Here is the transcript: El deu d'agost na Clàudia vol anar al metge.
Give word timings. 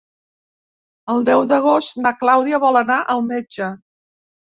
El 1.15 1.19
deu 1.27 1.43
d'agost 1.51 1.99
na 2.05 2.13
Clàudia 2.21 2.61
vol 2.65 2.81
anar 2.81 2.97
al 3.15 3.23
metge. 3.29 3.69